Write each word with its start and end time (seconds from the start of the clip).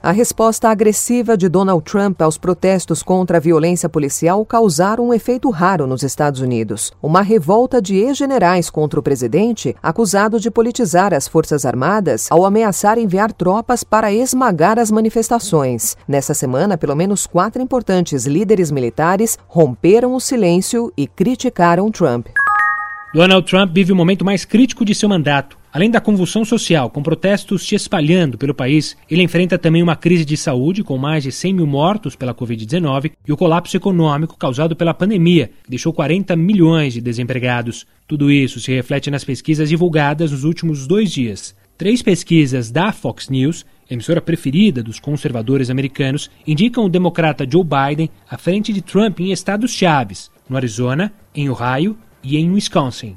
A 0.00 0.12
resposta 0.12 0.68
agressiva 0.68 1.36
de 1.36 1.48
Donald 1.48 1.82
Trump 1.82 2.22
aos 2.22 2.38
protestos 2.38 3.02
contra 3.02 3.38
a 3.38 3.40
violência 3.40 3.88
policial 3.88 4.46
causaram 4.46 5.08
um 5.08 5.12
efeito 5.12 5.50
raro 5.50 5.88
nos 5.88 6.04
Estados 6.04 6.40
Unidos. 6.40 6.92
Uma 7.02 7.20
revolta 7.20 7.82
de 7.82 7.96
ex-generais 7.96 8.70
contra 8.70 9.00
o 9.00 9.02
presidente, 9.02 9.74
acusado 9.82 10.38
de 10.38 10.52
politizar 10.52 11.12
as 11.12 11.26
Forças 11.26 11.66
Armadas 11.66 12.28
ao 12.30 12.46
ameaçar 12.46 12.96
enviar 12.96 13.32
tropas 13.32 13.82
para 13.82 14.12
esmagar 14.12 14.78
as 14.78 14.92
manifestações. 14.92 15.96
Nessa 16.06 16.32
semana, 16.32 16.78
pelo 16.78 16.94
menos 16.94 17.26
quatro 17.26 17.60
importantes 17.60 18.24
líderes 18.24 18.70
militares 18.70 19.36
romperam 19.48 20.14
o 20.14 20.20
silêncio 20.20 20.92
e 20.96 21.08
criticaram 21.08 21.90
Trump. 21.90 22.28
Donald 23.14 23.46
Trump 23.46 23.72
vive 23.74 23.90
o 23.90 23.96
momento 23.96 24.22
mais 24.22 24.44
crítico 24.44 24.84
de 24.84 24.94
seu 24.94 25.08
mandato. 25.08 25.56
Além 25.72 25.90
da 25.90 26.00
convulsão 26.00 26.44
social, 26.44 26.90
com 26.90 27.02
protestos 27.02 27.66
se 27.66 27.74
espalhando 27.74 28.36
pelo 28.36 28.52
país, 28.52 28.98
ele 29.10 29.22
enfrenta 29.22 29.58
também 29.58 29.82
uma 29.82 29.96
crise 29.96 30.26
de 30.26 30.36
saúde, 30.36 30.84
com 30.84 30.98
mais 30.98 31.22
de 31.22 31.32
100 31.32 31.54
mil 31.54 31.66
mortos 31.66 32.14
pela 32.14 32.34
Covid-19, 32.34 33.12
e 33.26 33.32
o 33.32 33.36
colapso 33.36 33.74
econômico 33.76 34.36
causado 34.36 34.76
pela 34.76 34.92
pandemia, 34.92 35.50
que 35.64 35.70
deixou 35.70 35.90
40 35.90 36.36
milhões 36.36 36.92
de 36.92 37.00
desempregados. 37.00 37.86
Tudo 38.06 38.30
isso 38.30 38.60
se 38.60 38.74
reflete 38.74 39.10
nas 39.10 39.24
pesquisas 39.24 39.70
divulgadas 39.70 40.30
nos 40.30 40.44
últimos 40.44 40.86
dois 40.86 41.10
dias. 41.10 41.56
Três 41.78 42.02
pesquisas 42.02 42.70
da 42.70 42.92
Fox 42.92 43.30
News, 43.30 43.64
emissora 43.90 44.20
preferida 44.20 44.82
dos 44.82 45.00
conservadores 45.00 45.70
americanos, 45.70 46.30
indicam 46.46 46.84
o 46.84 46.90
democrata 46.90 47.46
Joe 47.50 47.64
Biden 47.64 48.10
à 48.28 48.36
frente 48.36 48.70
de 48.70 48.82
Trump 48.82 49.20
em 49.20 49.32
estados 49.32 49.72
chaves, 49.72 50.30
no 50.46 50.56
Arizona, 50.56 51.12
em 51.34 51.48
Ohio 51.48 51.96
e 52.28 52.36
em 52.36 52.52
Wisconsin. 52.52 53.14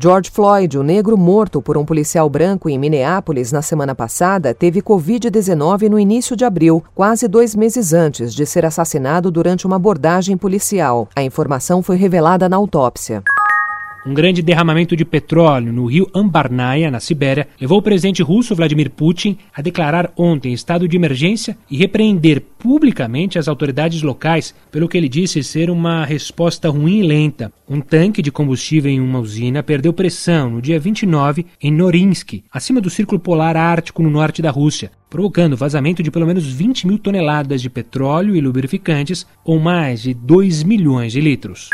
George 0.00 0.28
Floyd, 0.28 0.76
o 0.76 0.82
negro 0.82 1.16
morto 1.16 1.62
por 1.62 1.76
um 1.76 1.84
policial 1.84 2.28
branco 2.28 2.68
em 2.68 2.76
Minneapolis 2.76 3.52
na 3.52 3.62
semana 3.62 3.94
passada, 3.94 4.52
teve 4.52 4.82
Covid-19 4.82 5.88
no 5.88 6.00
início 6.00 6.34
de 6.34 6.44
abril, 6.44 6.82
quase 6.94 7.28
dois 7.28 7.54
meses 7.54 7.92
antes 7.92 8.34
de 8.34 8.44
ser 8.44 8.64
assassinado 8.64 9.30
durante 9.30 9.66
uma 9.66 9.76
abordagem 9.76 10.36
policial. 10.36 11.08
A 11.14 11.22
informação 11.22 11.80
foi 11.80 11.96
revelada 11.96 12.48
na 12.48 12.56
autópsia. 12.56 13.22
Um 14.06 14.12
grande 14.12 14.42
derramamento 14.42 14.94
de 14.94 15.02
petróleo 15.02 15.72
no 15.72 15.86
rio 15.86 16.06
Ambarnaya, 16.14 16.90
na 16.90 17.00
Sibéria, 17.00 17.48
levou 17.58 17.78
o 17.78 17.82
presidente 17.82 18.22
russo 18.22 18.54
Vladimir 18.54 18.90
Putin 18.90 19.38
a 19.54 19.62
declarar 19.62 20.12
ontem 20.14 20.52
estado 20.52 20.86
de 20.86 20.94
emergência 20.94 21.56
e 21.70 21.78
repreender 21.78 22.42
publicamente 22.58 23.38
as 23.38 23.48
autoridades 23.48 24.02
locais 24.02 24.54
pelo 24.70 24.90
que 24.90 24.98
ele 24.98 25.08
disse 25.08 25.42
ser 25.42 25.70
uma 25.70 26.04
resposta 26.04 26.68
ruim 26.68 26.98
e 26.98 27.02
lenta. 27.02 27.50
Um 27.66 27.80
tanque 27.80 28.20
de 28.20 28.30
combustível 28.30 28.90
em 28.90 29.00
uma 29.00 29.20
usina 29.20 29.62
perdeu 29.62 29.90
pressão 29.90 30.50
no 30.50 30.60
dia 30.60 30.78
29 30.78 31.46
em 31.62 31.72
Norinsk, 31.72 32.44
acima 32.52 32.82
do 32.82 32.90
Círculo 32.90 33.18
Polar 33.18 33.56
Ártico 33.56 34.02
no 34.02 34.10
norte 34.10 34.42
da 34.42 34.50
Rússia, 34.50 34.92
provocando 35.08 35.56
vazamento 35.56 36.02
de 36.02 36.10
pelo 36.10 36.26
menos 36.26 36.44
20 36.44 36.86
mil 36.86 36.98
toneladas 36.98 37.62
de 37.62 37.70
petróleo 37.70 38.36
e 38.36 38.40
lubrificantes, 38.42 39.26
ou 39.42 39.58
mais 39.58 40.02
de 40.02 40.12
2 40.12 40.62
milhões 40.62 41.10
de 41.10 41.22
litros. 41.22 41.70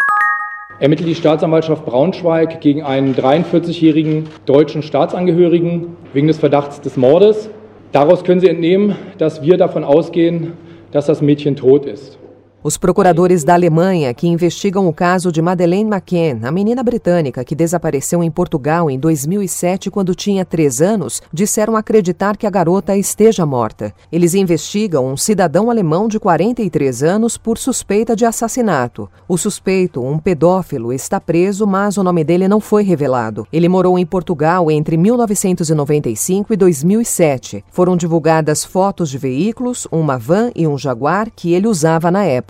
Ermittelt 0.80 1.08
die 1.08 1.14
Staatsanwaltschaft 1.14 1.84
Braunschweig 1.84 2.60
gegen 2.60 2.82
einen 2.82 3.14
43-jährigen 3.14 4.28
deutschen 4.46 4.82
Staatsangehörigen 4.82 5.96
wegen 6.14 6.26
des 6.26 6.38
Verdachts 6.38 6.80
des 6.80 6.96
Mordes. 6.96 7.50
Daraus 7.92 8.24
können 8.24 8.40
Sie 8.40 8.48
entnehmen, 8.48 8.96
dass 9.18 9.42
wir 9.42 9.58
davon 9.58 9.84
ausgehen, 9.84 10.54
dass 10.90 11.06
das 11.06 11.20
Mädchen 11.20 11.54
tot 11.54 11.84
ist. 11.84 12.18
Os 12.62 12.76
procuradores 12.76 13.42
da 13.42 13.54
Alemanha 13.54 14.12
que 14.12 14.28
investigam 14.28 14.86
o 14.86 14.92
caso 14.92 15.32
de 15.32 15.40
Madeleine 15.40 15.88
McCann, 15.88 16.46
a 16.46 16.52
menina 16.52 16.82
britânica 16.82 17.42
que 17.42 17.54
desapareceu 17.54 18.22
em 18.22 18.30
Portugal 18.30 18.90
em 18.90 18.98
2007 18.98 19.90
quando 19.90 20.14
tinha 20.14 20.44
três 20.44 20.82
anos, 20.82 21.22
disseram 21.32 21.74
acreditar 21.74 22.36
que 22.36 22.46
a 22.46 22.50
garota 22.50 22.94
esteja 22.94 23.46
morta. 23.46 23.94
Eles 24.12 24.34
investigam 24.34 25.06
um 25.06 25.16
cidadão 25.16 25.70
alemão 25.70 26.06
de 26.06 26.20
43 26.20 27.02
anos 27.02 27.38
por 27.38 27.56
suspeita 27.56 28.14
de 28.14 28.26
assassinato. 28.26 29.08
O 29.26 29.38
suspeito, 29.38 30.04
um 30.04 30.18
pedófilo, 30.18 30.92
está 30.92 31.18
preso, 31.18 31.66
mas 31.66 31.96
o 31.96 32.04
nome 32.04 32.22
dele 32.22 32.46
não 32.46 32.60
foi 32.60 32.82
revelado. 32.82 33.48
Ele 33.50 33.70
morou 33.70 33.98
em 33.98 34.04
Portugal 34.04 34.70
entre 34.70 34.98
1995 34.98 36.52
e 36.52 36.56
2007. 36.58 37.64
Foram 37.70 37.96
divulgadas 37.96 38.66
fotos 38.66 39.08
de 39.08 39.16
veículos, 39.16 39.88
uma 39.90 40.18
van 40.18 40.50
e 40.54 40.66
um 40.66 40.76
jaguar 40.76 41.30
que 41.34 41.54
ele 41.54 41.66
usava 41.66 42.10
na 42.10 42.22
época 42.26 42.49